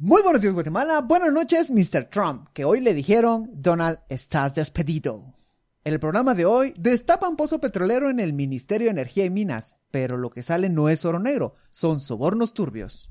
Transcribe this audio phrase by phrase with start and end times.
[0.00, 1.00] Muy buenos días, Guatemala.
[1.00, 2.08] Buenas noches, Mr.
[2.08, 5.34] Trump, que hoy le dijeron, Donald, estás despedido.
[5.82, 9.74] En el programa de hoy, destapan pozo petrolero en el Ministerio de Energía y Minas,
[9.90, 13.10] pero lo que sale no es oro negro, son sobornos turbios.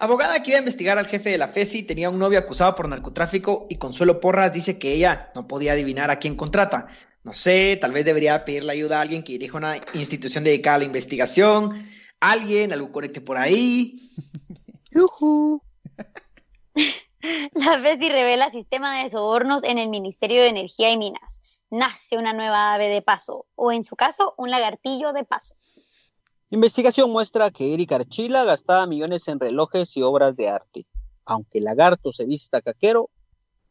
[0.00, 2.88] Abogada que iba a investigar al jefe de la FESI tenía un novio acusado por
[2.88, 6.88] narcotráfico y Consuelo Porras dice que ella no podía adivinar a quién contrata.
[7.22, 10.78] No sé, tal vez debería pedirle ayuda a alguien que dirija una institución dedicada a
[10.80, 11.80] la investigación,
[12.18, 14.10] alguien, algún conecte por ahí.
[17.54, 21.42] La FESI revela sistema de sobornos en el Ministerio de Energía y Minas.
[21.70, 25.56] Nace una nueva ave de paso, o en su caso, un lagartillo de paso.
[26.50, 30.86] Investigación muestra que Eric Archila gastaba millones en relojes y obras de arte.
[31.24, 33.10] Aunque el lagarto se vista caquero,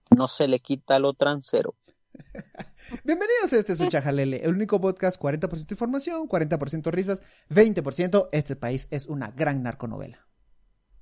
[0.10, 1.76] no se le quita lo transero.
[3.05, 9.08] Bienvenidos a este Suchajalele, el único podcast 40% información, 40% risas, 20% este país es
[9.08, 10.27] una gran narconovela.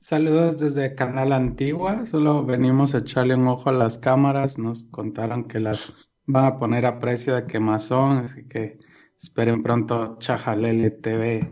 [0.01, 5.47] Saludos desde Canal Antigua, solo venimos a echarle un ojo a las cámaras, nos contaron
[5.47, 8.80] que las van a poner a precio de quemazón, así que
[9.21, 11.52] esperen pronto Chajalele TV.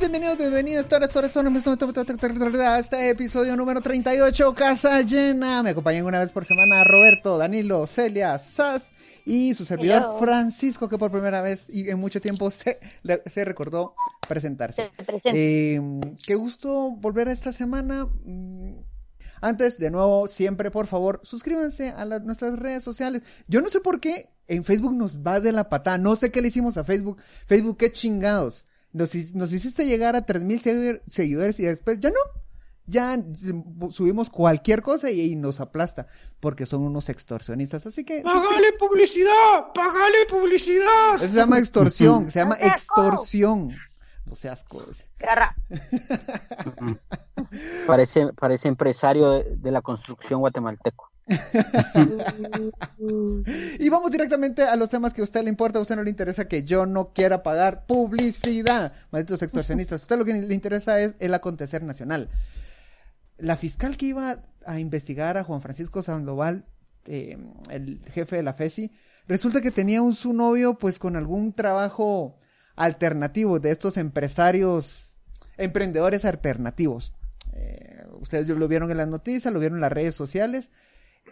[0.00, 5.62] Bienvenidos, bienvenidos, bienvenidos, todos, todos, todos, a este episodio número 38, Casa Llena.
[5.62, 8.90] Me acompañan una vez por semana Roberto, Danilo, Celia, Sas
[9.24, 10.18] y su servidor Hello.
[10.20, 12.78] Francisco, que por primera vez y en mucho tiempo se,
[13.26, 13.94] se recordó
[14.28, 14.90] presentarse.
[15.20, 15.30] Se.
[15.34, 15.80] Eh,
[16.24, 18.06] qué gusto volver a esta semana.
[18.24, 18.74] Mm,
[19.40, 23.22] Antes, de nuevo, siempre, por favor, suscríbanse a la- nuestras redes sociales.
[23.46, 25.98] Yo no sé por qué en Facebook nos va de la patada.
[25.98, 27.18] No sé qué le hicimos a Facebook.
[27.46, 28.66] Facebook, qué chingados.
[28.92, 32.16] Nos, hi- nos hiciste llegar a 3.000 segui- seguidores y después ya no.
[32.90, 33.22] Ya
[33.90, 36.06] subimos cualquier cosa y, y nos aplasta.
[36.40, 37.84] Porque son unos extorsionistas.
[37.84, 38.22] Así que...
[38.22, 39.72] ¡Págale publicidad!
[39.74, 41.16] ¡Págale publicidad!
[41.16, 42.26] Eso se llama extorsión.
[42.32, 43.68] Se llama extorsión.
[44.24, 45.10] No seas cosas.
[45.18, 45.54] Garra.
[47.86, 51.07] Parece, parece empresario de, de la construcción guatemalteco.
[53.78, 56.10] Y vamos directamente a los temas que a usted le importa, a usted no le
[56.10, 58.92] interesa que yo no quiera pagar publicidad.
[59.10, 60.00] Malditos extorsionistas.
[60.00, 62.28] A usted lo que le interesa es el acontecer nacional.
[63.36, 66.66] La fiscal que iba a investigar a Juan Francisco Sandoval,
[67.04, 67.38] eh,
[67.70, 68.90] el jefe de la FESI,
[69.26, 72.38] resulta que tenía un su novio pues con algún trabajo
[72.74, 75.14] alternativo de estos empresarios,
[75.56, 77.12] emprendedores alternativos.
[77.52, 80.70] Eh, ustedes lo vieron en las noticias, lo vieron en las redes sociales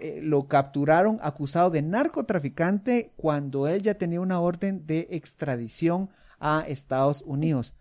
[0.01, 6.65] eh, lo capturaron acusado de narcotraficante cuando él ya tenía una orden de extradición a
[6.67, 7.75] Estados Unidos.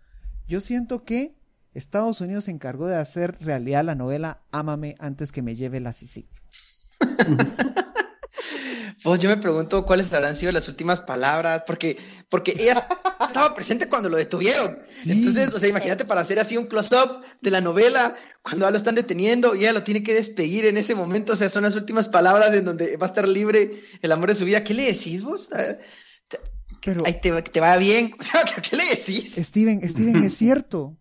[0.48, 1.36] Yo siento que
[1.74, 5.92] Estados Unidos se encargó de hacer realidad la novela Ámame antes que me lleve la
[5.92, 6.28] CICIG.
[9.02, 11.96] Pues yo me pregunto cuáles habrán sido las últimas palabras, porque,
[12.28, 12.86] porque ella
[13.28, 14.76] estaba presente cuando lo detuvieron.
[15.02, 15.12] Sí.
[15.12, 18.76] Entonces, o sea, imagínate para hacer así un close-up de la novela, cuando ya lo
[18.78, 21.74] están deteniendo y ella lo tiene que despedir en ese momento, o sea, son las
[21.76, 24.64] últimas palabras en donde va a estar libre el amor de su vida.
[24.64, 25.48] ¿Qué le decís vos?
[26.28, 26.40] Te-
[26.84, 28.12] Pero, Ay, te, va- te va bien.
[28.20, 29.34] O sea, ¿qué, qué le decís?
[29.36, 30.96] Steven, Steven, es cierto.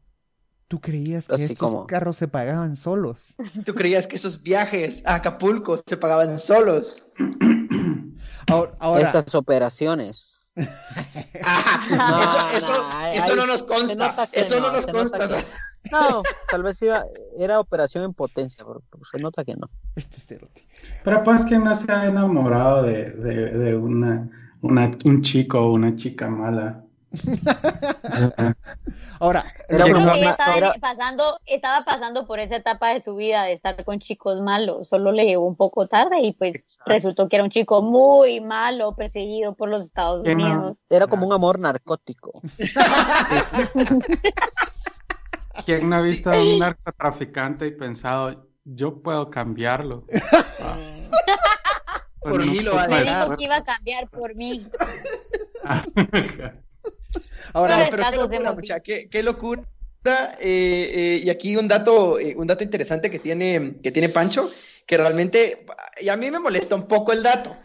[0.68, 3.36] Tú creías que Así estos como- carros se pagaban solos.
[3.64, 7.04] ¿Tú creías que esos viajes a Acapulco se pagaban solos?
[8.48, 10.54] Ahora, ahora Esas operaciones.
[11.44, 14.30] Ah, No, eso eso, no, eso ahí no nos consta.
[14.32, 15.28] Eso no, no, nos consta.
[15.28, 15.44] que-
[15.92, 17.04] No, tal vez iba,
[17.38, 19.70] era operación en potencia, pero, pero se nota que no.
[19.96, 20.66] este cerote.
[21.04, 24.30] Pero pues que no se ha enamorado de, de, de una,
[24.62, 26.85] una, un chico o una chica mala.
[29.20, 32.90] Ahora, Era Yo creo una- que ella estaba era- pasando, estaba pasando por esa etapa
[32.94, 34.90] de su vida de estar con chicos malos.
[34.90, 36.92] Solo le llegó un poco tarde y pues Exacto.
[36.92, 40.78] resultó que era un chico muy malo, perseguido por los Estados no- Unidos.
[40.90, 42.42] Era como un amor narcótico.
[45.66, 50.06] ¿Quién no ha visto a un narcotraficante y pensado, yo puedo cambiarlo?
[52.20, 53.26] Por mí lo va a Me dejar.
[53.26, 54.68] dijo que iba a cambiar por mí.
[57.54, 59.64] Ahora, No, Pero qué locura, mucha, qué, qué locura.
[60.06, 64.50] eh, eh, y aquí un dato, eh, un dato interesante que tiene, que tiene Pancho,
[64.86, 65.66] que realmente,
[66.00, 67.56] y a mí me molesta un poco el dato,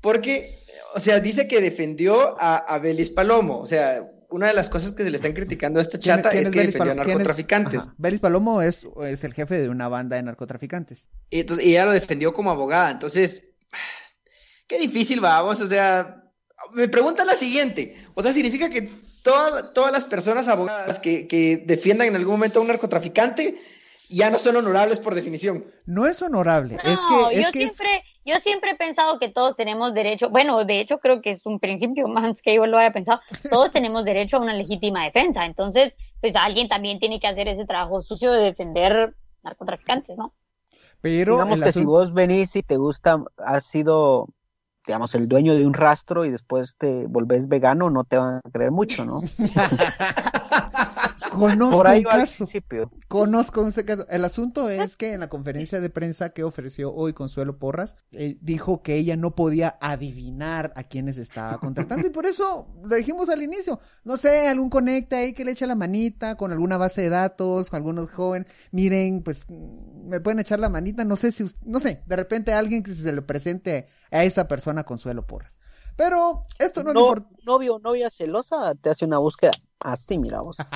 [0.00, 0.54] porque,
[0.94, 4.92] o sea, dice que defendió a, a Belis Palomo, o sea, una de las cosas
[4.92, 7.84] que se le están criticando a esta ¿quién- chata es que Belis defendió a narcotraficantes.
[7.96, 11.08] Belis Palomo es, es el jefe de una banda de narcotraficantes.
[11.30, 12.90] Y entonces, y ella lo defendió como abogada.
[12.90, 13.48] Entonces,
[14.66, 15.60] qué difícil vamos.
[15.62, 16.27] O sea,
[16.72, 17.96] me pregunta la siguiente.
[18.14, 18.88] O sea, ¿significa que
[19.22, 23.58] toda- todas las personas abogadas que, que defiendan en algún momento a un narcotraficante
[24.10, 25.66] ya no son honorables por definición.
[25.84, 26.76] No es honorable.
[26.82, 29.92] No, es que, es yo que es- siempre, yo siempre he pensado que todos tenemos
[29.92, 33.20] derecho, bueno, de hecho creo que es un principio más que yo lo haya pensado,
[33.50, 37.66] todos tenemos derecho a una legítima defensa, entonces, pues alguien también tiene que hacer ese
[37.66, 40.32] trabajo sucio de defender narcotraficantes, ¿no?
[41.02, 44.28] pero Digamos que si vos venís y te gusta, has sido,
[44.88, 48.50] digamos, el dueño de un rastro y después te volvés vegano, no te van a
[48.50, 49.20] creer mucho, ¿no?
[51.38, 52.36] conozco Por ahí un va al caso.
[52.36, 52.90] principio.
[53.08, 54.06] Conozco ese caso.
[54.10, 58.36] El asunto es que en la conferencia de prensa que ofreció hoy Consuelo Porras, eh,
[58.42, 63.28] dijo que ella no podía adivinar a quiénes estaba contratando y por eso lo dijimos
[63.30, 63.80] al inicio.
[64.04, 67.70] No sé, algún conecta ahí que le eche la manita con alguna base de datos,
[67.70, 68.48] con algunos jóvenes.
[68.72, 71.04] Miren, pues mm, me pueden echar la manita.
[71.04, 74.84] No sé si, no sé, de repente alguien que se le presente a esa persona
[74.84, 75.58] Consuelo Porras.
[75.96, 77.36] Pero esto no, le No, importa.
[77.44, 80.56] novio o novia celosa te hace una búsqueda así, mira vos.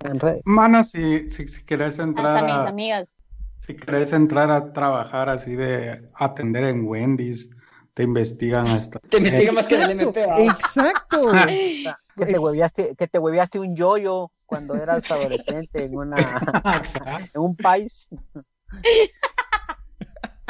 [0.00, 0.42] En redes.
[0.46, 3.20] Mano, si, si, si querés Hasta entrar mis a, amigas.
[3.60, 7.50] si querés entrar a trabajar así de atender en Wendy's,
[7.94, 8.98] te investigan hasta.
[9.00, 10.24] Te investigan más que en el MP.
[10.44, 11.30] exacto.
[12.14, 16.16] Que te hueveaste, que te hueveaste un yoyo cuando eras adolescente en una
[17.34, 18.10] en un país.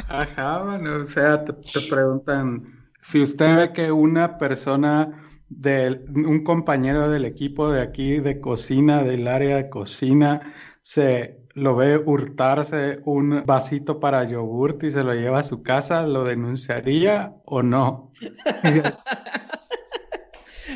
[0.08, 5.22] Ajá, bueno, o sea, te, te preguntan si usted ve que una persona
[5.58, 10.40] del, un compañero del equipo de aquí de cocina, del área de cocina,
[10.82, 16.02] se lo ve hurtarse un vasito para yogurt y se lo lleva a su casa,
[16.02, 18.12] ¿lo denunciaría o no?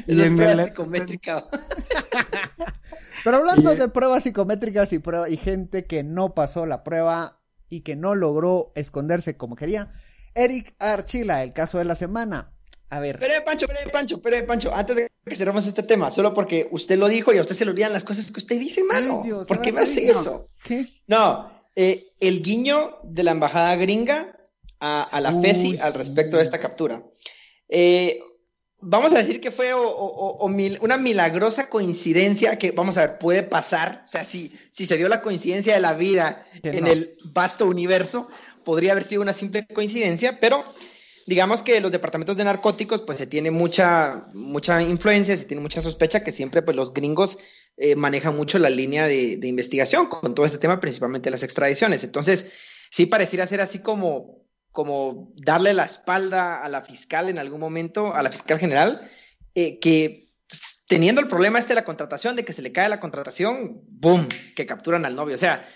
[0.06, 1.44] Y Esa es prueba el- psicométrica.
[3.24, 7.40] Pero hablando Y- de pruebas psicométricas y, prueba, y gente que no pasó la prueba
[7.68, 9.92] y que no logró esconderse como quería,
[10.34, 12.52] Eric Archila, el caso de la semana.
[12.88, 16.32] A ver, Pero Pancho, pero Pancho, pero Pancho, antes de que cerremos este tema, solo
[16.32, 18.84] porque usted lo dijo y a usted se le olvidan las cosas que usted dice,
[18.84, 19.20] mano.
[19.22, 20.46] Ay, Dios, ¿Por qué me hace eso?
[20.62, 20.86] ¿qué?
[21.08, 24.36] No, eh, el guiño de la embajada gringa
[24.78, 25.98] a, a la Uy, FESI al sí.
[25.98, 27.02] respecto de esta captura.
[27.68, 28.20] Eh,
[28.78, 33.00] vamos a decir que fue o- o- o mil- una milagrosa coincidencia que, vamos a
[33.00, 34.02] ver, puede pasar.
[34.04, 36.90] O sea, si, si se dio la coincidencia de la vida Que en no.
[36.92, 38.28] el vasto universo,
[38.64, 40.64] podría haber sido una simple coincidencia, pero
[41.26, 45.80] digamos que los departamentos de narcóticos, pues se tiene mucha, mucha influencia, se tiene mucha
[45.80, 47.38] sospecha que siempre, pues los gringos
[47.76, 52.04] eh, manejan mucho la línea de, de investigación con todo este tema, principalmente las extradiciones.
[52.04, 52.46] Entonces,
[52.90, 58.14] sí pareciera ser así como, como darle la espalda a la fiscal en algún momento,
[58.14, 59.08] a la fiscal general,
[59.54, 60.32] eh, que
[60.86, 64.28] teniendo el problema este de la contratación, de que se le cae la contratación, ¡boom!,
[64.54, 65.34] que capturan al novio.
[65.34, 65.66] O sea,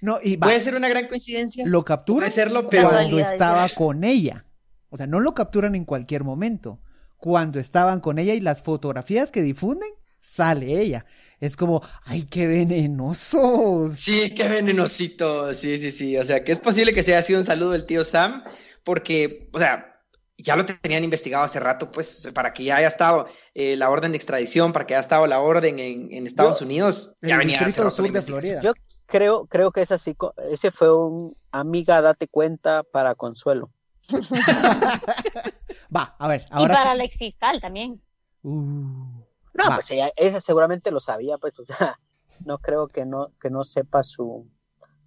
[0.00, 1.64] No, y va, puede ser una gran coincidencia.
[1.66, 4.44] lo capturan puede serlo, pero- cuando estaba con ella.
[4.90, 6.80] O sea, no lo capturan en cualquier momento.
[7.18, 9.90] Cuando estaban con ella y las fotografías que difunden,
[10.20, 11.04] sale ella.
[11.40, 13.98] Es como, ay, qué venenosos.
[13.98, 15.52] Sí, qué venenosito.
[15.54, 16.16] Sí, sí, sí.
[16.16, 18.42] O sea, que es posible que sea sido un saludo del tío Sam,
[18.84, 20.00] porque, o sea,
[20.36, 24.12] ya lo tenían investigado hace rato, pues, para que ya haya estado eh, la orden
[24.12, 27.38] de extradición, para que haya estado la orden en, en Estados Yo- Unidos, ya el
[27.40, 28.60] venía hace rato la sur de investigación.
[28.60, 28.60] Florida.
[28.62, 28.72] Yo
[29.06, 30.16] creo, creo que es así.
[30.50, 33.70] Ese fue un amiga, date cuenta para Consuelo.
[35.94, 36.74] Va, a ver, Y ahora.
[36.74, 38.00] para sí- el ex fiscal también.
[38.42, 39.22] Uh,
[39.54, 39.74] No, Va.
[39.76, 40.10] pues ella,
[40.40, 41.98] seguramente lo sabía, pues, o sea,
[42.44, 44.46] no creo que no, que no sepa su,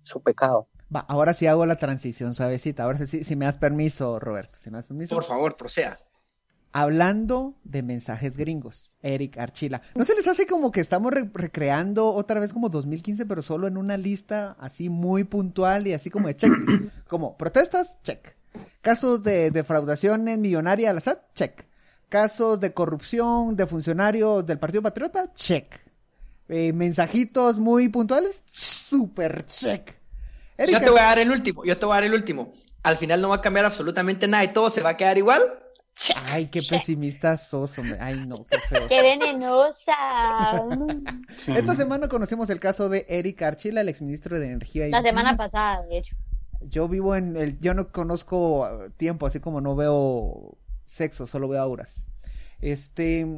[0.01, 0.67] su pecado.
[0.93, 2.83] va, ahora sí hago la transición suavecita.
[2.83, 5.15] Ahora sí, si me das permiso, Roberto, si me das permiso.
[5.15, 5.97] Por favor, proceda.
[6.73, 9.81] Hablando de mensajes gringos, Eric Archila.
[9.93, 13.67] ¿No se les hace como que estamos re- recreando otra vez como 2015, pero solo
[13.67, 16.81] en una lista así muy puntual y así como de checklist?
[17.09, 18.35] Como protestas, check.
[18.81, 21.65] Casos de defraudaciones millonarias al SAT, check.
[22.09, 25.79] Casos de corrupción de funcionarios del Partido Patriota, check.
[26.49, 29.95] Eh, mensajitos muy puntuales, super check.
[30.57, 32.51] Eric Yo te voy a dar el último, yo te voy a dar el último.
[32.83, 35.41] Al final no va a cambiar absolutamente nada y todo se va a quedar igual.
[35.95, 36.17] Check.
[36.25, 37.97] Ay, qué pesimista sos, hombre.
[38.01, 38.87] Ay, no, qué feo.
[38.87, 39.93] ¡Qué venenosa!
[41.47, 45.37] Esta semana conocimos el caso de Eric Archila, el exministro de Energía y La semana
[45.37, 46.15] pasada, de hecho.
[46.67, 51.47] Yo vivo en el, yo no conozco uh, tiempo, así como no veo sexo, solo
[51.47, 52.07] veo auras.
[52.61, 53.25] Este,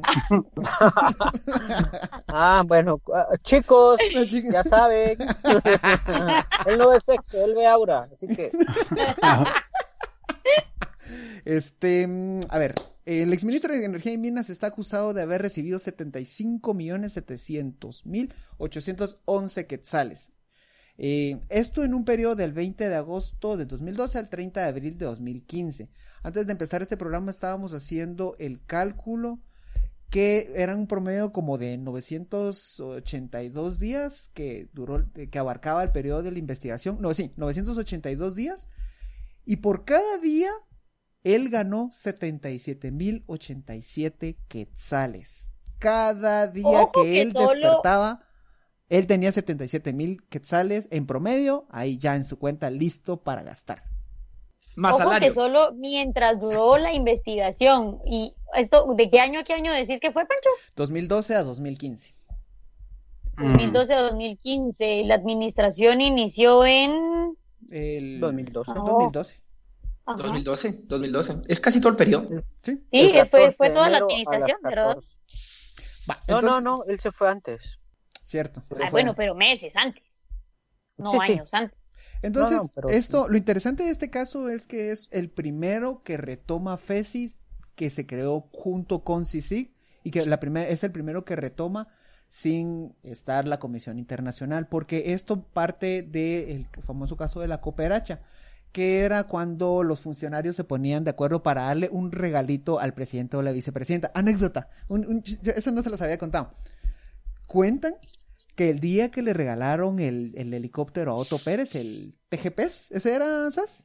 [2.28, 3.98] Ah, bueno, ah, chicos,
[4.52, 5.18] ya saben.
[6.66, 8.08] él no ve sexo, él ve aura.
[8.12, 8.52] Así que,
[11.44, 12.08] este,
[12.48, 12.74] a ver,
[13.06, 18.34] el exministro de Energía y Minas está acusado de haber recibido 75 millones 700 mil
[18.58, 20.32] 811 quetzales.
[20.96, 24.96] Eh, esto en un periodo del 20 de agosto de 2012 al 30 de abril
[24.98, 25.88] de 2015.
[26.22, 29.40] Antes de empezar este programa estábamos haciendo el cálculo
[30.10, 36.30] que eran un promedio como de 982 días que duró, que abarcaba el periodo de
[36.30, 36.98] la investigación.
[37.00, 38.68] No, sí, 982 días.
[39.44, 40.50] Y por cada día,
[41.24, 45.48] él ganó 77.087 quetzales.
[45.78, 48.24] Cada día Ojo que que él solo- despertaba,
[48.88, 53.82] él tenía 77.000 quetzales en promedio, ahí ya en su cuenta, listo para gastar.
[54.76, 55.28] Más Ojo salario.
[55.28, 58.00] que solo mientras duró la investigación.
[58.04, 60.50] ¿Y esto, de qué año a qué año decís que fue, Pancho?
[60.76, 62.14] 2012 a 2015.
[63.36, 63.42] Mm.
[63.52, 65.04] 2012 a 2015.
[65.04, 67.36] La administración inició en...
[67.70, 68.70] El 2012.
[68.72, 68.84] el Oh.
[68.84, 69.40] 2012.
[70.06, 70.22] Ajá.
[70.22, 71.34] 2012, 2012.
[71.48, 72.28] Es casi todo el periodo.
[72.62, 72.72] Sí.
[72.72, 73.14] Sí, El fue,
[73.46, 74.86] 14 fue toda la administración, ¿verdad?
[74.96, 75.16] 14.
[76.10, 77.78] Va, No, entonces- no, no, él se fue antes.
[78.24, 78.64] Cierto.
[78.82, 80.28] Ah, bueno, pero meses antes.
[80.96, 81.32] No Sí, sí.
[81.32, 81.78] años antes.
[82.22, 86.02] Entonces, No, no, pero esto, lo interesante de este caso es que es el primero
[86.02, 87.36] que retoma FESIS,
[87.74, 91.88] que se creó junto con CICIG, y que la primera, es el primero que retoma
[92.28, 98.22] sin estar la Comisión Internacional, porque esto parte del famoso caso de la cooperacha,
[98.72, 103.36] que era cuando los funcionarios se ponían de acuerdo para darle un regalito al presidente
[103.36, 104.10] o la vicepresidenta.
[104.14, 106.52] Anécdota, un- un- yo- eso no se los había contado.
[107.46, 107.94] Cuentan
[108.56, 113.14] que el día que le regalaron el, el helicóptero a Otto Pérez, el TGPs, ¿ese
[113.14, 113.84] era SAS?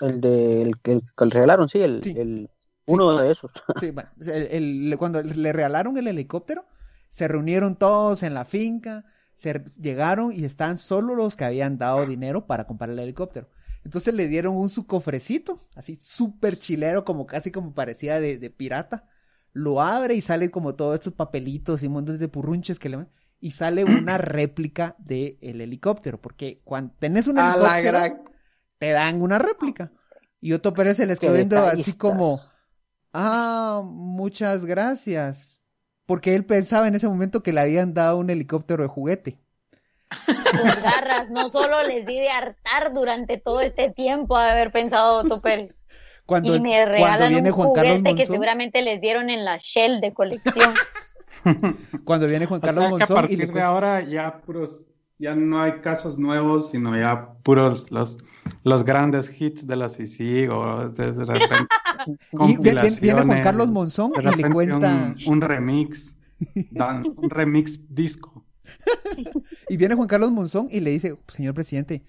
[0.00, 2.14] El de el, que- el que le regalaron, sí, el, Sí.
[2.16, 2.50] el
[2.86, 3.50] uno de esos.
[3.80, 6.66] Sí, bueno, el- cuando le regalaron el helicóptero,
[7.08, 9.04] se reunieron todos en la finca,
[9.36, 13.48] se llegaron y estaban solo los que habían dado dinero para comprar el helicóptero.
[13.84, 18.50] Entonces le dieron un su cofrecito, así súper chilero, como casi como parecía de, de
[18.50, 19.08] pirata.
[19.52, 23.06] Lo abre y sale como todos estos papelitos y un montón de purrunches que le
[23.40, 28.22] y sale una réplica del helicóptero, porque cuando tenés un A la helicóptero, gran...
[28.78, 29.92] te dan una réplica.
[30.40, 32.40] Y Otto Pérez se les quedó viendo así como,
[33.12, 35.60] ah, muchas gracias.
[36.06, 39.38] Porque él pensaba en ese momento que le habían dado un helicóptero de juguete.
[40.26, 45.20] Por garras, no solo les di de hartar durante todo este tiempo de haber pensado
[45.20, 45.80] Otto Pérez.
[46.32, 49.44] Cuando, y me cuando regalan viene un Juan Carlos juguete que seguramente les dieron en
[49.44, 50.74] la Shell de colección.
[52.04, 54.40] cuando viene Juan O Carlos sea que a Monzón y partir le de ahora ya
[54.40, 54.86] puros,
[55.18, 58.18] ya no hay casos nuevos, sino ya puros los,
[58.64, 61.66] los grandes hits de la CICIG o de de repente
[62.32, 66.16] y vi- vi- viene Juan Carlos Monzón y le cuenta, un, un remix,
[66.70, 68.44] dan- un remix disco.
[69.68, 72.04] y viene Juan Carlos Monzón y le dice, señor presidente,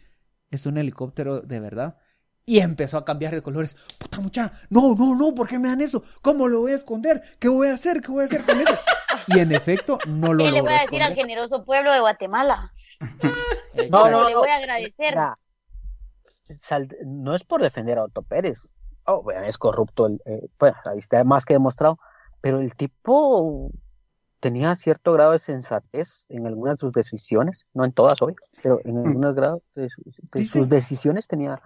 [0.51, 1.97] es un helicóptero de verdad.
[2.45, 3.75] Y empezó a cambiar de colores.
[3.97, 6.03] Puta mucha, no, no, no, ¿por qué me dan eso?
[6.21, 7.21] ¿Cómo lo voy a esconder?
[7.39, 8.01] ¿Qué voy a hacer?
[8.01, 8.73] ¿Qué voy a hacer con eso?
[9.27, 12.71] Y en efecto, no lo ¿Qué le voy a decir al generoso pueblo de Guatemala?
[13.89, 15.15] No, ¿Cómo no, le voy a agradecer?
[17.05, 18.73] No es por defender a Otto Pérez.
[19.05, 21.97] Oh, bueno, es corrupto, el, eh, bueno, ahí está más que demostrado,
[22.41, 23.71] pero el tipo
[24.39, 28.79] tenía cierto grado de sensatez en algunas de sus decisiones, no en todas, obvio, pero
[28.85, 31.61] en algunos grados de, sus- de Dice- sus decisiones tenía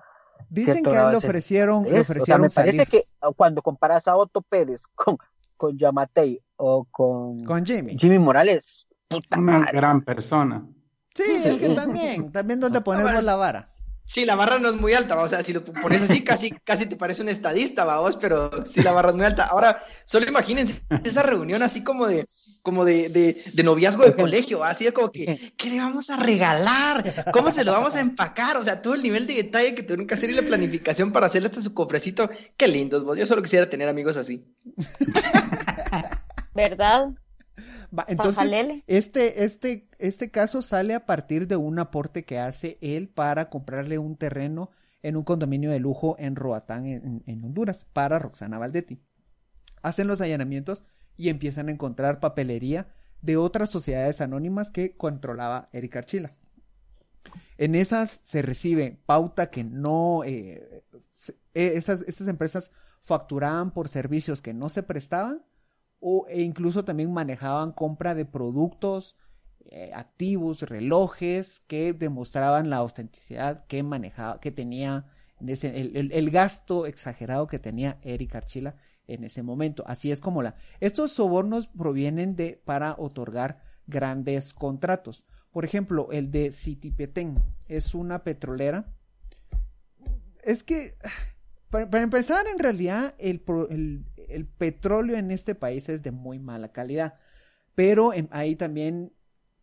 [0.50, 2.00] Dicen cierto que a él le ofrecieron, le.
[2.02, 3.04] O sea, me parece salir que
[3.36, 5.18] cuando comparas a Otto Pérez con,
[5.58, 7.98] con Yamatei o con, con Jimmy.
[7.98, 9.72] Jimmy Morales, puta Una madre.
[9.74, 10.66] gran persona.
[11.14, 13.74] Sí, es que también, también donde pones vos la vara.
[14.08, 15.24] Sí, la barra no es muy alta, ¿va?
[15.24, 18.00] o sea, si lo pones así, casi, casi te parece un estadista, ¿va?
[18.00, 19.44] vos, pero sí la barra es muy alta.
[19.48, 22.26] Ahora, solo imagínense esa reunión así como de,
[22.62, 24.70] como de, de, de noviazgo de colegio, ¿va?
[24.70, 27.26] así de como que, ¿qué le vamos a regalar?
[27.34, 28.56] ¿Cómo se lo vamos a empacar?
[28.56, 31.28] O sea, todo el nivel de detalle que tuvieron que hacer y la planificación para
[31.28, 32.30] hacerle hasta su cofrecito.
[32.56, 33.18] Qué lindos, vos.
[33.18, 34.46] Yo solo quisiera tener amigos así.
[36.56, 37.10] ¿Verdad?
[37.98, 38.84] Va, entonces, Pajalele.
[38.88, 43.98] este, este, este caso sale a partir de un aporte que hace él para comprarle
[43.98, 44.70] un terreno
[45.04, 49.00] en un condominio de lujo en Roatán, en, en Honduras, para Roxana Valdetti.
[49.82, 50.84] Hacen los allanamientos
[51.16, 52.88] y empiezan a encontrar papelería
[53.22, 56.36] de otras sociedades anónimas que controlaba Eric Archila.
[57.58, 60.84] En esas se recibe pauta que no, eh,
[61.16, 62.72] se- eh, estas, estas empresas
[63.02, 65.44] facturaban por servicios que no se prestaban
[66.00, 69.18] o, e incluso también manejaban compra de productos,
[69.70, 75.06] eh, activos, relojes que demostraban la autenticidad que manejaba, que tenía
[75.40, 78.76] el- el gasto exagerado que tenía Eric Archila
[79.08, 79.84] en ese momento.
[79.88, 80.56] Así es como la.
[80.80, 85.26] Estos sobornos provienen de para otorgar grandes contratos.
[85.52, 88.94] Por ejemplo, el de Citipetén es una petrolera.
[90.44, 90.96] Es que
[91.70, 96.40] para, para empezar, en realidad, el, el- el petróleo en este país es de muy
[96.40, 97.16] mala calidad.
[97.76, 99.14] Pero en- hay también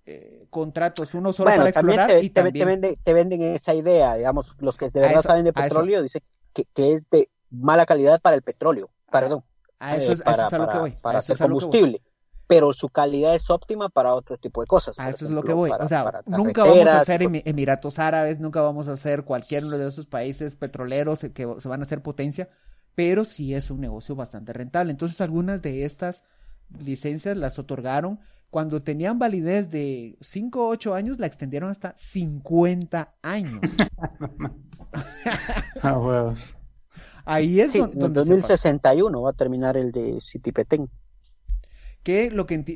[0.06, 2.66] eh, contratos, uno solo Bueno, para explorar te, y te- también...
[2.66, 6.02] te vende- te venden esa idea, digamos, los que de verdad eso- saben de petróleo
[6.02, 6.20] dicen
[6.52, 9.44] que, que es de mala calidad para el petróleo, perdón,
[9.78, 10.90] A eso, eh, es, a eso para, es a lo que para- voy.
[11.00, 12.02] para a eso hacer es combustible.
[12.54, 14.96] Pero su calidad es óptima para otro tipo de cosas.
[15.00, 15.70] A por eso es lo que voy.
[15.70, 19.64] para- o sea, nunca vamos a hacer Emi- Emiratos Árabes, nunca vamos a hacer cualquier
[19.64, 22.49] uno de esos países petroleros que se van a hacer potencia,
[22.94, 24.92] pero sí es un negocio bastante rentable.
[24.92, 26.23] Entonces, algunas de estas
[26.78, 28.20] licencias las otorgaron
[28.50, 33.61] cuando tenían validez de 5 o 8 años, la extendieron hasta 50 años.
[35.82, 36.56] A huevos.
[37.25, 38.37] Ahí es Sí, don- en donde se pasa.
[38.54, 40.88] 2061 va a terminar el de City Petén.
[42.04, 42.30] Que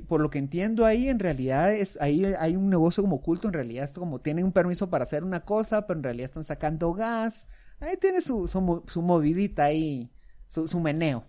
[0.08, 3.54] por lo que entiendo ahí en realidad es ahí hay un negocio como oculto en
[3.54, 6.92] realidad es como tienen un permiso para hacer una cosa pero en realidad están sacando
[6.94, 7.46] gas.
[7.80, 10.10] Ahí tiene su su, mo- su movidita ahí
[10.48, 11.26] su, su meneo.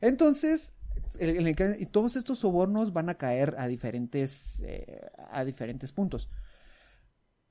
[0.00, 0.74] Entonces
[1.78, 5.00] y todos estos sobornos van a caer a diferentes eh,
[5.30, 6.28] a diferentes puntos.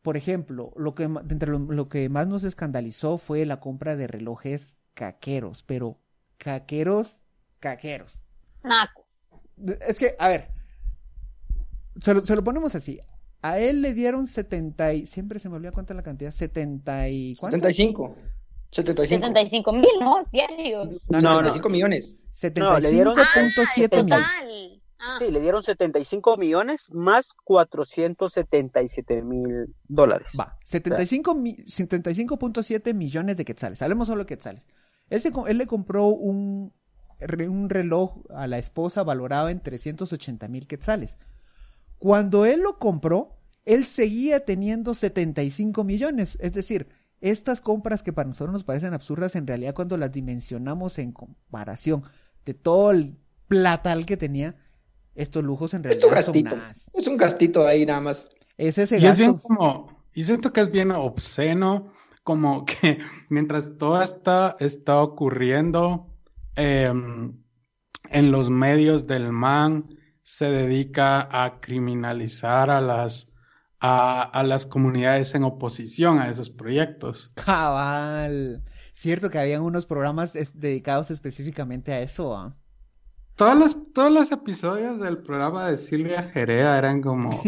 [0.01, 4.07] Por ejemplo lo que entre lo, lo que más nos escandalizó fue la compra de
[4.07, 5.99] relojes caqueros pero
[6.37, 7.21] caqueros
[7.59, 8.23] caqueros.
[8.63, 9.05] Naco.
[9.87, 10.51] Es que, a ver,
[12.01, 12.99] se lo, se lo ponemos así.
[13.41, 15.05] A él le dieron 70 y...
[15.05, 16.31] Siempre se me olvida cuánta es la cantidad.
[16.31, 17.33] 70 y...
[17.39, 17.57] ¿cuánto?
[17.57, 18.15] 75.
[18.71, 19.25] 75.
[19.27, 20.17] 75 mil, ¿no?
[20.31, 20.89] Diarios.
[21.07, 22.19] No, no, 75 millones.
[22.57, 23.89] No, le dieron- 75.7 Ah, millones.
[23.89, 24.23] total.
[25.01, 30.27] Ah, Sí, le dieron 75 millones más 477 mil dólares.
[30.37, 33.81] Va, 75 mi- 75.7 millones de quetzales.
[33.81, 34.67] Hablemos solo de quetzales.
[35.09, 36.73] Él, se él le compró un,
[37.49, 41.15] un reloj a la esposa valorado en 380 mil quetzales.
[41.97, 46.37] Cuando él lo compró, él seguía teniendo 75 millones.
[46.41, 46.87] Es decir,
[47.21, 52.03] estas compras que para nosotros nos parecen absurdas, en realidad cuando las dimensionamos en comparación
[52.45, 54.55] de todo el platal que tenía,
[55.15, 56.55] estos lujos en Es tu realidad son gastito.
[56.55, 56.71] nada.
[56.93, 58.29] Es un gastito ahí nada más.
[58.57, 61.91] Es ese Y es bien como, y siento que es bien obsceno,
[62.23, 62.99] como que
[63.29, 66.07] mientras todo está, está ocurriendo
[66.59, 67.41] em,
[68.09, 69.87] en los medios del man,
[70.23, 73.31] se dedica a criminalizar a las,
[73.79, 77.31] a, a las comunidades en oposición a esos proyectos.
[77.35, 78.63] Cabal.
[78.93, 82.58] Cierto que habían unos programas dedicados específicamente a eso, ¿ah?
[83.39, 87.41] Todos los, todos los episodios del programa de Silvia Jerea eran como,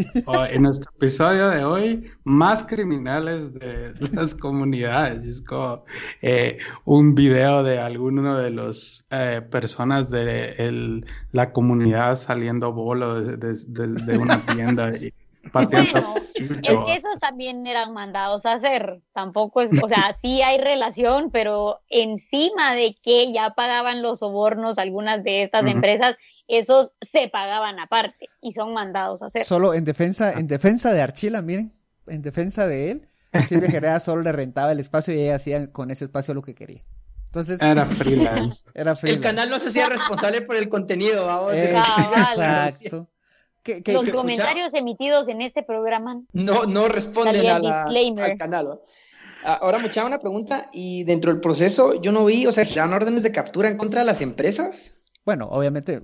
[0.49, 5.25] en nuestro episodio de hoy, más criminales de las comunidades.
[5.25, 5.83] Es como
[6.21, 13.21] eh, un video de alguno de los eh, personas de el- la comunidad saliendo bolo
[13.21, 15.13] de, de- una tienda y
[15.53, 15.69] Bueno,
[16.33, 19.01] es que esos también eran mandados a hacer.
[19.13, 24.77] Tampoco es, o sea, sí hay relación, pero encima de que ya pagaban los sobornos
[24.77, 26.15] algunas de estas empresas,
[26.47, 29.43] esos se pagaban aparte y son mandados a hacer.
[29.43, 31.73] Solo en defensa, en defensa de Archila, miren,
[32.07, 33.07] en defensa de él,
[33.47, 36.55] Silvia Gereda solo le rentaba el espacio y ella hacía con ese espacio lo que
[36.55, 36.83] quería.
[37.27, 38.63] Entonces, Era freelance.
[38.73, 39.21] era El freelance.
[39.25, 41.53] canal no se hacía responsable por el contenido, vamos.
[41.53, 42.69] Eh, Cabal.
[42.69, 43.07] Exacto.
[43.63, 46.21] Que- que- Los que- comentarios emitidos en este programa.
[46.33, 48.65] No, no responden a la- al canal.
[48.65, 48.81] ¿no?
[49.43, 50.69] Ah, Ahora, mucha una pregunta.
[50.73, 54.01] Y dentro del proceso, yo no vi, o sea, giraron órdenes de captura en contra
[54.01, 55.05] de las empresas.
[55.25, 56.03] Bueno, obviamente,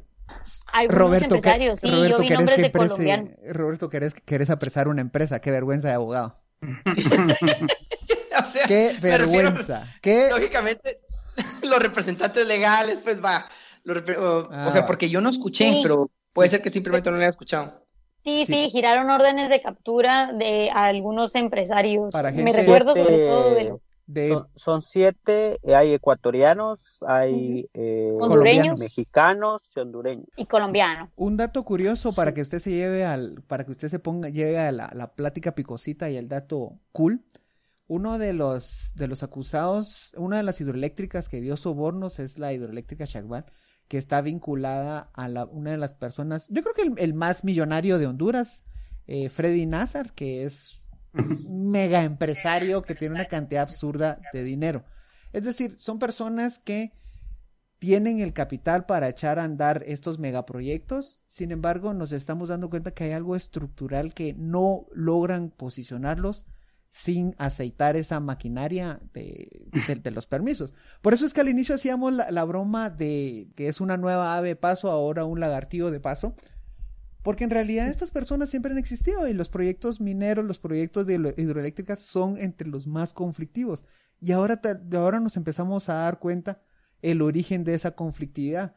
[0.72, 3.30] Algunos Roberto, ¿qué- empresarios, sí, Roberto, yo vi querés nombres que de emprese- colombianos.
[3.50, 6.39] Roberto, querés, querés apresar una empresa, qué vergüenza de abogado.
[8.41, 9.88] o sea, Qué me refiero- vergüenza.
[10.02, 11.00] Qué lógicamente,
[11.63, 13.46] los representantes legales, pues va.
[13.84, 14.72] Los o, o Ah.
[14.72, 15.80] sea, porque yo no escuché, Sí.
[15.84, 17.84] pero puede ser que simplemente no lo haya escuchado.
[18.23, 18.54] Sí, Sí.
[18.54, 22.12] sí, giraron órdenes de captura de algunos empresarios.
[22.12, 28.80] Para Me gente- recuerdo sobre todo de Son, son siete, hay ecuatorianos, hay eh, hondureños
[28.80, 30.28] mexicanos y hondureños.
[30.38, 31.12] y colombiano.
[31.17, 34.60] Un dato curioso para que usted se lleve al, para que usted se ponga, lleve
[34.60, 37.26] a la, la plática picosita y el dato cool.
[37.89, 42.52] Uno de los, de los acusados, una de las hidroeléctricas que dio sobornos es la
[42.54, 43.45] hidroeléctrica Chagval,
[43.88, 47.43] que está vinculada a la, una de las personas, yo creo que el, el más
[47.43, 48.65] millonario de Honduras,
[49.08, 50.82] eh, Freddy Nazar, que es
[51.13, 54.84] un mega empresario que tiene una cantidad absurda de dinero.
[55.34, 56.91] Es decir, son personas que
[57.80, 62.91] tienen el capital para echar a andar estos megaproyectos, sin embargo nos estamos dando cuenta
[62.91, 66.45] que hay algo estructural que no logran posicionarlos
[66.91, 69.50] sin aceitar esa maquinaria de,
[69.88, 70.73] de- de los permisos.
[71.02, 74.36] Por eso es que al inicio hacíamos la, la broma de que es una nueva
[74.38, 76.36] ave de paso, ahora un lagartijo de paso,
[77.23, 81.15] porque en realidad estas personas siempre han existido y los proyectos mineros, los proyectos de
[81.19, 83.84] hidro- hidroeléctricas son entre los más conflictivos.
[84.19, 84.60] Y ahora,
[84.93, 86.62] ahora nos empezamos a dar cuenta
[87.02, 88.73] el origen de esa conflictividad.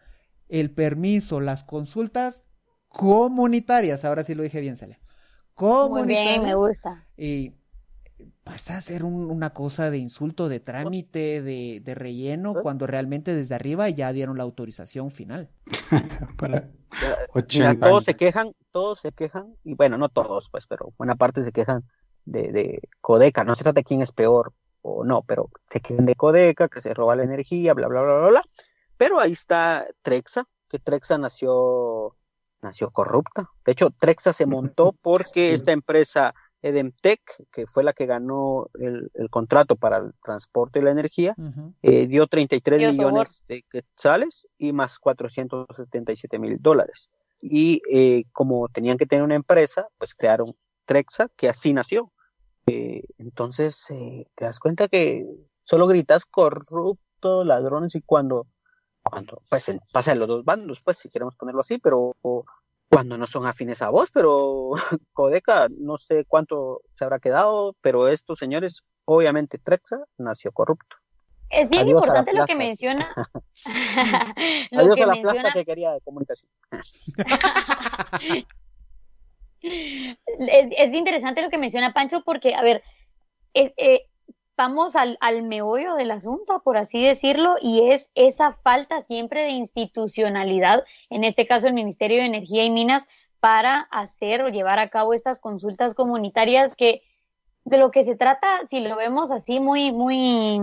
[0.48, 2.42] El permiso, las consultas
[2.88, 5.00] comunitarias, ahora sí lo dije bien, Celia.
[5.86, 6.42] Muy bien, Comunitarias.
[6.42, 7.06] me gusta.
[7.16, 7.54] Y
[8.44, 13.34] pasa a ser un- una cosa de insulto, de trámite, de, de relleno, cuando realmente
[13.34, 15.50] desde arriba ya dieron la autorización final.
[16.38, 16.68] Para
[17.00, 20.92] Ya, 80 Mira, todos se quejan, todos se quejan, y bueno, no todos, pues, pero
[20.98, 21.84] buena parte se quejan
[22.24, 23.44] de, de Codeca.
[23.44, 24.52] No se trata de quién es peor
[24.82, 28.18] o no, pero se quejan de Codeca, que se roba la energía, bla, bla, bla,
[28.18, 28.42] bla, bla.
[28.96, 32.16] Pero ahí está Trexa, que Trexa nació,
[32.60, 33.48] nació corrupta.
[33.64, 37.20] De hecho, Trexa se montó porque esta empresa Edemtech,
[37.50, 41.34] que fue la que ganó el, el contrato para el transporte de la energía,
[41.82, 43.12] eh, dio 33 Dio sabor.
[43.12, 47.10] millones de quetzales y más 477 mil dólares.
[47.40, 52.12] Y eh, como tenían que tener una empresa, pues crearon Trexa, que así nació.
[52.66, 55.26] Eh, entonces, eh, te das cuenta que
[55.64, 58.46] solo gritas corrupto, ladrones, y cuando,
[59.02, 62.44] cuando pues en- pasa de los dos bandos, pues si queremos ponerlo así, pero o
[62.90, 64.72] cuando no son afines a vos, pero
[65.12, 70.96] Codeca no sé cuánto se habrá quedado, pero estos señores, obviamente Trexa nació corrupto.
[71.48, 73.06] Es bien Adiós importante lo que menciona.
[74.70, 75.40] lo Adiós que a la menciona.
[75.40, 76.50] plaza que quería de comunicación.
[79.62, 80.16] Es,
[80.76, 82.82] es interesante lo que menciona Pancho porque, a ver,
[83.52, 84.06] es, eh,
[84.60, 89.52] vamos al, al meollo del asunto, por así decirlo, y es esa falta siempre de
[89.52, 93.08] institucionalidad, en este caso el Ministerio de Energía y Minas,
[93.40, 97.00] para hacer o llevar a cabo estas consultas comunitarias que
[97.64, 100.60] de lo que se trata, si lo vemos así muy, muy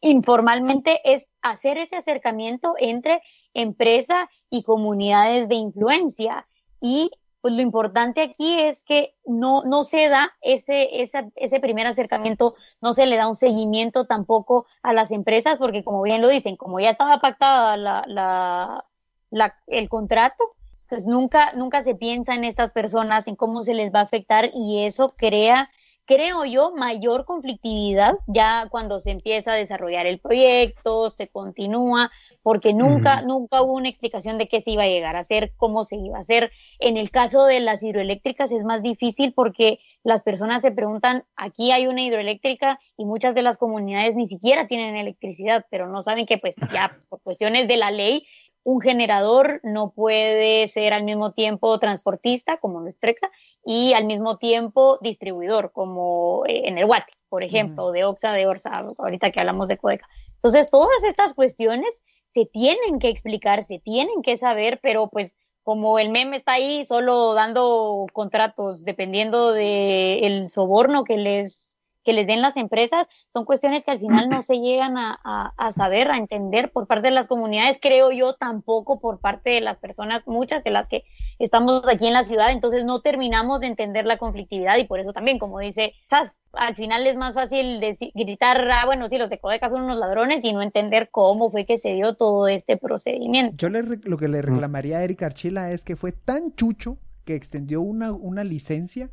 [0.00, 3.20] informalmente, es hacer ese acercamiento entre
[3.52, 6.48] empresa y comunidades de influencia.
[6.80, 7.10] Y
[7.46, 12.56] pues lo importante aquí es que no, no se da ese, esa- ese primer acercamiento,
[12.80, 16.56] no se le da un seguimiento tampoco a las empresas, porque como bien lo dicen,
[16.56, 18.84] como ya estaba pactada la, la,
[19.30, 20.42] la- el contrato,
[20.88, 24.50] pues nunca, nunca se piensa en estas personas, en cómo se les va a afectar
[24.52, 25.70] y eso crea,
[26.06, 32.10] creo yo, mayor conflictividad ya cuando se empieza a desarrollar el proyecto, se continúa,
[32.42, 35.84] porque nunca, nunca hubo una explicación de qué se iba a llegar a hacer, cómo
[35.84, 36.52] se iba a hacer.
[36.78, 41.72] En el caso de las hidroeléctricas es más difícil porque las personas se preguntan, aquí
[41.72, 46.26] hay una hidroeléctrica y muchas de las comunidades ni siquiera tienen electricidad, pero no saben
[46.26, 48.24] que pues ya por cuestiones de la ley
[48.66, 53.30] un generador no puede ser al mismo tiempo transportista, como lo es Trexa,
[53.64, 58.44] y al mismo tiempo distribuidor, como eh, en el Guate, por ejemplo, de Oxa, de
[58.48, 60.08] Orsa, ahorita que hablamos de Codeca.
[60.34, 66.00] Entonces, todas estas cuestiones se tienen que explicar, se tienen que saber, pero pues como
[66.00, 71.75] el meme está ahí solo dando contratos dependiendo del el soborno que les,
[72.06, 75.52] que les den las empresas, son cuestiones que al final no se llegan a, a,
[75.58, 79.60] a saber, a entender por parte de las comunidades, creo yo tampoco por parte de
[79.60, 81.02] las personas, muchas de las que
[81.38, 85.12] estamos aquí en la ciudad, entonces no terminamos de entender la conflictividad y por eso
[85.12, 89.28] también, como dice Sas, al final es más fácil deci- gritar, ah, bueno, sí, los
[89.28, 92.76] de Codeca son unos ladrones y no entender cómo fue que se dio todo este
[92.76, 93.56] procedimiento.
[93.58, 96.98] Yo le re- lo que le reclamaría a Eric Archila es que fue tan chucho
[97.24, 99.10] que extendió una, una licencia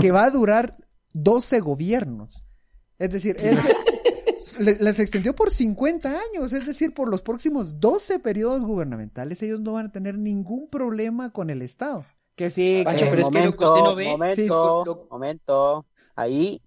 [0.00, 0.74] que va a durar
[1.12, 2.44] 12 gobiernos.
[2.98, 3.76] Es decir, ese-
[4.58, 9.60] le- les extendió por 50 años, es decir, por los próximos 12 periodos gubernamentales ellos
[9.60, 12.04] no van a tener ningún problema con el Estado.
[12.34, 15.06] Que sí, Pancho, que- pero es que lo que usted no ve- momento, Sí, lo-
[15.10, 15.86] momento.
[16.16, 16.62] Ahí,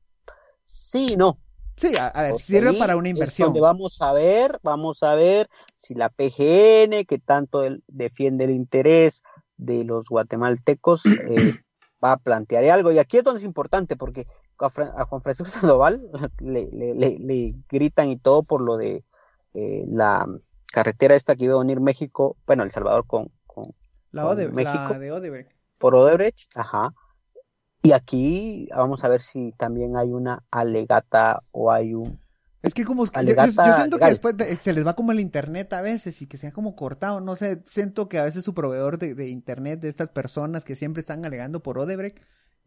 [0.64, 1.40] sí y no.
[1.78, 3.48] sí, a, a ver, Porque sirve para una es inversión.
[3.48, 8.52] donde vamos a ver, vamos a ver si la PGN, que tanto el- defiende el
[8.52, 9.24] interés
[9.58, 11.56] de los guatemaltecos, eh,
[12.06, 12.92] va a plantear algo.
[12.92, 14.28] Y aquí es donde es importante, porque
[14.60, 14.70] a,
[15.06, 16.02] Juan Francisco Sandoval
[16.40, 19.04] le, le- le- le gritan y todo por lo de
[19.54, 20.28] eh, la
[20.72, 23.74] carretera esta que iba a unir México, bueno, El Salvador con, con
[24.12, 24.64] La, con México.
[24.90, 25.52] la de Odebrecht.
[25.78, 26.94] por Odebrecht, ajá.
[27.84, 32.20] Y aquí vamos a ver si también hay una alegata o hay un
[32.66, 35.12] Es que como yo, yo- Alegata yo siento que después de- se les va como
[35.12, 38.24] el internet a veces y que se ha como cortado, no sé, siento que a
[38.24, 42.18] veces su proveedor de, de internet de estas personas que siempre están alegando por Odebrecht,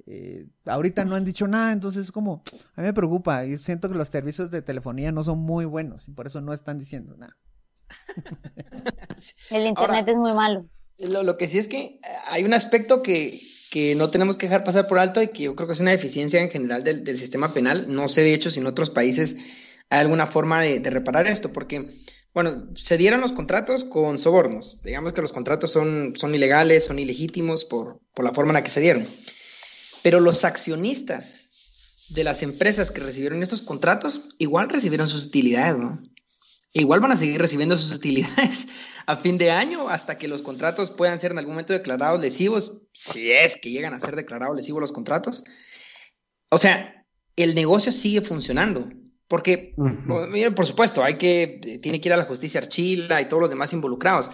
[0.06, 2.42] eh, ahorita no han dicho nada, entonces es como,
[2.76, 6.06] a mí me preocupa, y siento que los servicios de telefonía no son muy buenos
[6.08, 7.36] y por eso no están diciendo nada.
[9.50, 10.66] El internet Ahora- es muy malo.
[11.12, 14.64] Lo, lo que sí es que hay un aspecto que, que no tenemos que dejar
[14.64, 17.16] pasar por alto y que yo creo que es una deficiencia en general del, del
[17.16, 17.86] sistema penal.
[17.88, 19.36] No sé de hecho si en otros países
[19.90, 21.88] hay alguna forma de, de reparar esto, porque,
[22.34, 24.80] bueno, se dieron los contratos con sobornos.
[24.82, 28.64] Digamos que los contratos son, son ilegales, son ilegítimos por, por la forma en la
[28.64, 29.06] que se dieron.
[30.02, 31.50] Pero los accionistas
[32.10, 36.00] de las empresas que recibieron estos contratos igual recibieron sus utilidades, ¿no?
[36.72, 38.68] Igual van a seguir recibiendo sus utilidades
[39.06, 42.82] a fin de año hasta que los contratos puedan ser en algún momento declarados lesivos,
[42.92, 45.44] si es que llegan a ser declarados lesivos los contratos.
[46.50, 48.88] O sea, el negocio sigue funcionando.
[49.28, 49.72] Porque,
[50.56, 53.50] por supuesto, hay que, eh, tiene que ir a la justicia Archila y todos los
[53.50, 54.30] demás involucrados.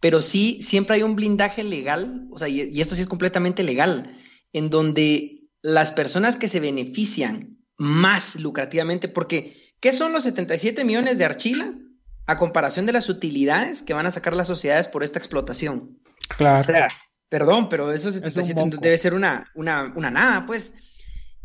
[0.00, 3.62] Pero sí, siempre hay un blindaje legal, o sea, y, y esto sí es completamente
[3.62, 4.10] legal,
[4.54, 11.18] en donde las personas que se benefician más lucrativamente, porque ¿qué son los 77 millones
[11.18, 11.74] de Archila
[12.26, 15.98] a comparación de las utilidades que van a sacar las sociedades por esta explotación?
[16.30, 16.64] O Claro.
[16.64, 16.88] sea,
[17.28, 18.76] perdón, pero esos un 77 moco.
[18.80, 20.72] debe ser una, una, una nada, pues.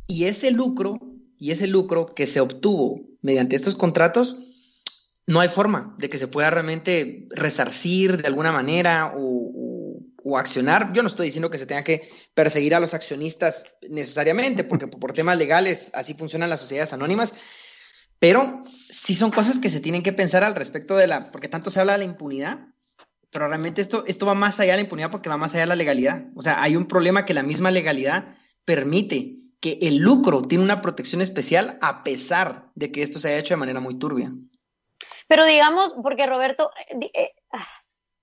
[0.07, 0.99] Y ese lucro,
[1.39, 4.37] y ese lucro que se obtuvo mediante estos contratos,
[5.27, 9.53] no hay forma de que se pueda realmente resarcir de alguna manera o,
[10.37, 10.91] accionar.
[10.91, 12.01] Yo no estoy diciendo que se tenga que
[12.33, 17.35] perseguir a los accionistas necesariamente, porque por temas legales así funcionan las sociedades anónimas,
[18.19, 21.69] pero sí son cosas que se tienen que pensar al respecto de la, porque tanto
[21.69, 22.67] se habla de la impunidad,
[23.29, 25.67] pero realmente esto, esto va más allá de la impunidad porque va más allá de
[25.67, 26.25] la legalidad.
[26.35, 30.79] O sea, hay un problema que la misma legalidad permite que el lucro tiene una
[30.79, 34.29] protección especial a pesar de que esto se haya hecho de manera muy turbia.
[35.27, 37.65] Pero digamos, porque Roberto, eh, eh, ah,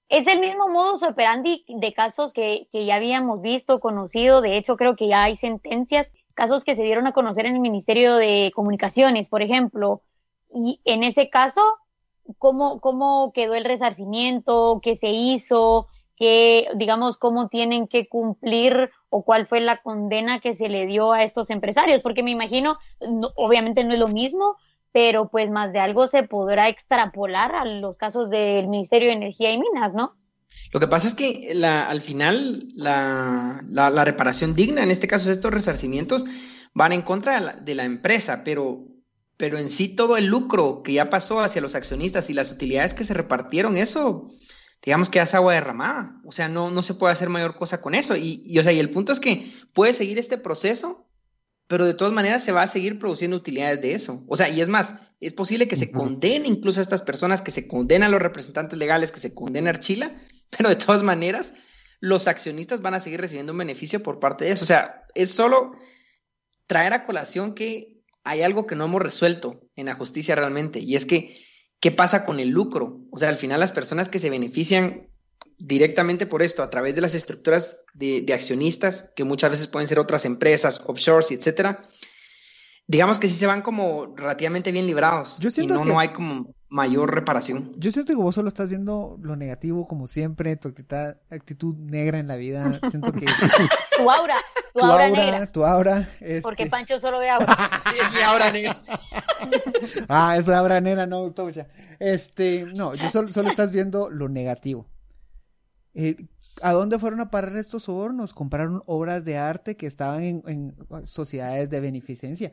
[0.08, 4.76] es el mismo modus operandi de casos que, que ya habíamos visto, conocido, de hecho
[4.76, 8.52] creo que ya hay sentencias, casos que se dieron a conocer en el Ministerio de
[8.54, 10.00] Comunicaciones, por ejemplo,
[10.48, 11.60] y en ese caso,
[12.38, 14.78] ¿cómo, cómo quedó el resarcimiento?
[14.80, 15.88] ¿Qué se hizo?
[16.16, 21.12] ¿Qué, digamos, cómo tienen que cumplir o cuál fue la condena que se le dio
[21.12, 22.00] a estos empresarios?
[22.02, 24.56] Porque me imagino, no- obviamente no es lo mismo,
[24.92, 29.50] pero pues más de algo se podrá extrapolar a los casos del Ministerio de Energía
[29.52, 30.14] y Minas, ¿no?
[30.70, 35.30] Lo que pasa es que al final la, la- la reparación digna, en este caso
[35.30, 36.26] estos resarcimientos,
[36.74, 38.84] van en contra de la, de la empresa, pero,
[39.38, 42.92] pero en sí todo el lucro que ya pasó hacia los accionistas y las utilidades
[42.92, 44.28] que se repartieron, eso,
[44.84, 46.20] digamos que es agua derramada.
[46.24, 48.16] O sea, no, no se puede hacer mayor cosa con eso.
[48.16, 51.08] Y, y, o sea, y el punto es que puede seguir este proceso,
[51.68, 54.24] pero de todas maneras se va a seguir produciendo utilidades de eso.
[54.28, 57.52] O sea, y es más, es posible que se condene incluso a estas personas, que
[57.52, 60.16] se condenen a los representantes legales, que se condene a Archila,
[60.56, 61.54] pero de todas maneras,
[62.00, 64.64] los accionistas van a seguir recibiendo un beneficio por parte de eso.
[64.64, 65.72] O sea, es solo
[66.66, 70.96] traer a colación que hay algo que no hemos resuelto en la justicia realmente, y
[70.96, 71.36] es que,
[71.82, 73.00] ¿qué pasa con el lucro?
[73.10, 75.08] O sea, al final las personas que se benefician
[75.58, 79.98] directamente por esto a través de las estructuras de, accionistas, que muchas veces pueden ser
[79.98, 81.82] otras empresas, offshores, etcétera,
[82.92, 85.98] digamos que sí se van como relativamente bien librados Yo y siento no, que- no
[85.98, 87.72] hay como mayor reparación.
[87.76, 90.96] Yo siento que vos solo estás viendo lo negativo como siempre, tu actitud,
[91.30, 92.78] actitud negra en la vida.
[92.90, 93.26] Siento que
[93.96, 94.36] Tu aura,
[94.72, 95.46] tu, tu aura, aura, negra.
[95.52, 96.08] tu aura,
[96.42, 97.56] Porque este- Pancho solo ve aura.
[98.18, 98.72] y ahora, negro.
[100.08, 101.66] Ah, esa aura negra no, Tocha.
[101.98, 104.86] Este, no, yo solo, solo estás viendo lo negativo.
[105.94, 106.16] Eh,
[106.62, 108.32] ¿A dónde fueron a parar estos sobornos?
[108.34, 112.52] Compraron obras de arte que estaban en, en sociedades de beneficencia.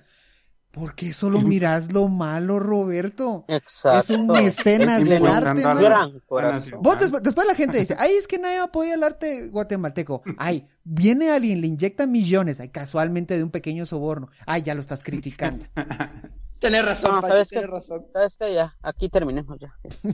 [0.71, 3.43] ¿Por qué solo miras lo malo, Roberto?
[3.47, 4.13] Exacto.
[4.13, 5.77] Es un mecenas del arte, man.
[5.79, 6.79] Gran corazón.
[6.81, 10.21] Vos después, después la gente dice, ay, es que nadie apoya el arte guatemalteco.
[10.37, 14.29] Ay, viene alguien, le inyecta millones, ay, casualmente de un pequeño soborno.
[14.45, 15.65] Ay, ya lo estás criticando.
[16.59, 17.71] Tienes razón, No, Pacho, ¿sabes tienes qué?
[17.71, 18.05] razón.
[18.13, 18.53] ¿Sabes qué?
[18.53, 19.73] Ya, aquí terminemos ya.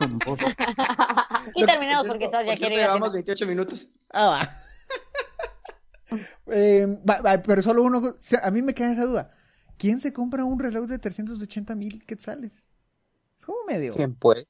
[1.54, 3.24] Y terminamos Por porque Sas ya por quiere ir llevamos cenar.
[3.26, 3.88] 28 minutos.
[4.12, 4.48] Ah, va.
[6.46, 9.30] Eh, va- va, pero solo uno, a mí me queda esa duda.
[9.80, 12.52] ¿Quién se compra un reloj de 380 mil quetzales?
[12.52, 13.94] Es como medio.
[13.94, 14.46] ¿Quién puede?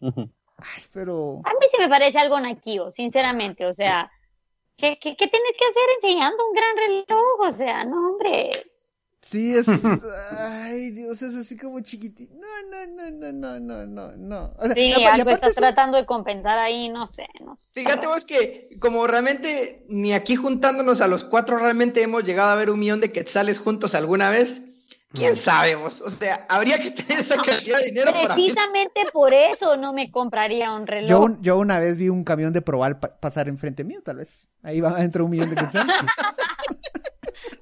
[0.00, 1.42] Ay, pero...
[1.44, 3.66] A mí sí me parece algo naquío, sinceramente.
[3.66, 4.10] O sea,
[4.78, 7.40] ¿qué, qué, qué tienes que hacer enseñando un gran reloj?
[7.40, 8.70] O sea, no, hombre.
[9.20, 9.66] Sí, es...
[10.38, 12.34] Ay, Dios, es así como chiquitito.
[12.36, 14.54] No, no, no, no, no, no, no, no.
[14.58, 17.26] O sea, Sí, y algo estás tratando de compensar ahí, no sé.
[17.44, 17.82] No sé.
[17.82, 22.54] Fíjate vos que como realmente ni aquí juntándonos a los cuatro realmente hemos llegado a
[22.54, 24.69] ver un millón de quetzales juntos alguna vez,
[25.12, 28.34] quién sabe vos, o sea, habría que tener esa cantidad de dinero para.
[28.34, 31.08] Precisamente por eso no me compraría un reloj.
[31.08, 34.48] Yo, yo una vez vi un camión de Proval pa- pasar enfrente mío, tal vez.
[34.62, 35.56] Ahí va adentro un millón de.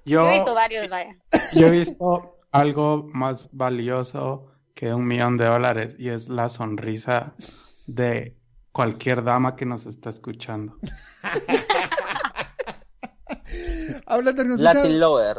[0.04, 1.16] Yo Yo, he visto varios, vaya.
[1.52, 7.34] yo he visto algo más valioso que un millón de dólares y es la sonrisa
[7.87, 8.34] de
[8.72, 10.76] cualquier dama que nos está escuchando.
[14.06, 15.37] Hablando de Latin Lover.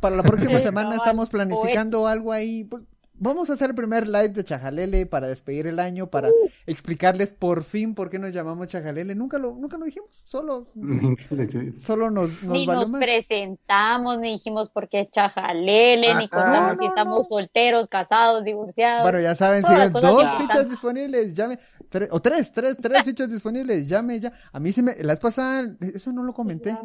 [0.00, 2.64] Para la próxima semana estamos planificando algo ahí.
[2.64, 2.82] Pues,
[3.20, 6.30] Vamos a hacer el primer live de Chajalele para despedir el año, para
[6.66, 9.16] explicarles por fin por qué nos llamamos Chajalele.
[9.16, 10.68] Nunca lo, nunca lo dijimos, solo,
[11.78, 16.84] solo nos, nos Ni nos presentamos, ni dijimos por qué chajalele, ni contamos No, si
[16.84, 17.24] no, estamos no.
[17.24, 19.02] solteros, casados, divorciados.
[19.02, 21.58] Bueno, ya saben, si hay dos fichas disponibles, llame.
[21.88, 24.32] Tres, o tres, tres, tres fichas disponibles, llame ya.
[24.52, 26.76] A mí se me, la vez pasada, eso no lo comenté.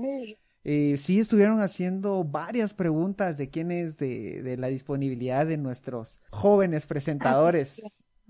[0.64, 6.20] Eh, sí estuvieron haciendo varias preguntas de quién es de, de la disponibilidad de nuestros
[6.32, 7.82] jóvenes presentadores.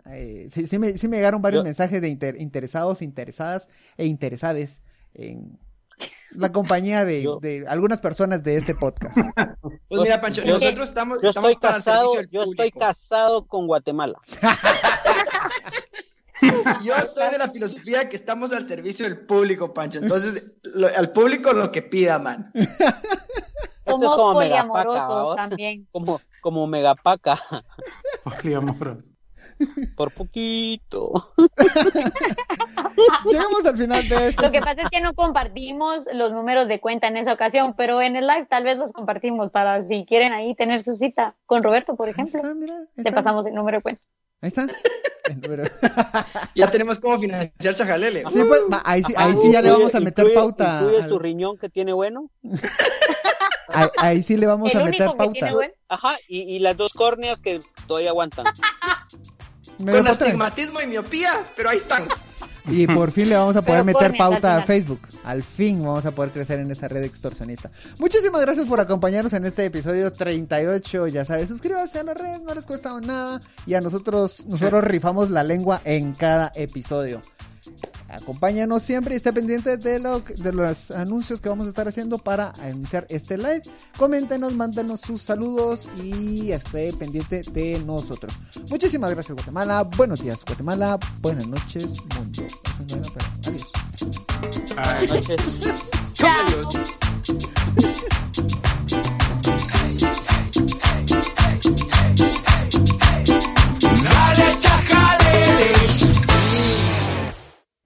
[0.05, 3.67] Eh, sí, sí me, sí me llegaron varios Yo- mensajes de inter- interesados, interesadas
[3.97, 4.81] e interesades
[5.13, 5.57] en
[6.31, 9.15] la compañía de, Yo- de algunas personas de este podcast.
[9.87, 13.67] Pues mira, Pancho, Yo- nosotros estamos, Yo estamos estoy para casado, yo estoy casado con
[13.67, 14.19] Guatemala.
[16.83, 19.99] Yo soy de la filosofía que estamos al servicio del público, Pancho.
[19.99, 22.51] Entonces, lo- al público lo que pida, man.
[22.53, 25.87] Esto es Somos como Megapaca, poliamorosos también.
[25.91, 27.39] Como, como megapaca,
[28.23, 28.97] Poliamoros.
[29.95, 31.11] por poquito.
[33.25, 34.41] Llegamos al final de este.
[34.41, 38.01] Lo que pasa es que no compartimos los números de cuenta en esa ocasión, pero
[38.01, 41.63] en el live tal vez los compartimos para si quieren ahí tener su cita con
[41.63, 42.37] Roberto, por ejemplo.
[42.39, 44.01] está, mira, ahí Te pasamos el número de cuenta.
[44.43, 44.67] Ahí está.
[46.55, 48.23] Ya tenemos cómo financiar Chajalele.
[48.31, 50.79] Sí, pues, ahí, sí, ahí sí ya le Incluye- vamos a meter incluye- pauta.
[50.81, 52.29] Incluye al- su riñón que tiene bueno.
[53.69, 55.33] ahí, ahí sí le vamos El a meter único que pauta.
[55.33, 55.73] tiene bueno.
[55.87, 58.45] Ajá, y, y las dos córneas que todavía aguantan.
[59.77, 62.03] Con astigmatismo y miopía, pero ahí están.
[62.65, 64.63] Y por fin le vamos a poder Pero meter pauta a.
[64.63, 65.01] Facebook.
[65.23, 67.71] Al fin vamos a poder crecer en esa red extorsionista.
[67.99, 71.07] Muchísimas gracias por acompañarnos en este episodio 38.
[71.07, 73.41] Ya sabes, suscríbase a la red, no les cuesta nada.
[73.65, 77.21] Y a nosotros, nosotros rifamos la lengua en cada episodio.
[78.13, 82.17] Acompáñanos siempre y esté pendiente de, lo, de los anuncios que vamos a estar haciendo
[82.17, 83.63] para anunciar este live.
[83.97, 88.33] Coméntenos, mándenos sus saludos y esté pendiente de nosotros.
[88.69, 89.83] Muchísimas gracias Guatemala.
[89.83, 90.99] Buenos días Guatemala.
[91.21, 91.83] Buenas noches
[92.15, 92.43] mundo.
[92.79, 93.71] Adiós.
[94.87, 95.73] Buenas noches.